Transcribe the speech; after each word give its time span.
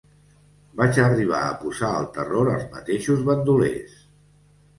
Vaig 0.79 0.95
arribar 1.03 1.41
a 1.49 1.53
posar 1.65 1.89
el 1.99 2.07
terror 2.15 2.49
als 2.55 2.65
mateixos 2.77 3.23
bandolers. 3.29 3.95